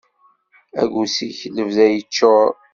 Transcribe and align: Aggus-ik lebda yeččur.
Aggus-ik 0.81 1.39
lebda 1.55 1.85
yeččur. 1.89 2.51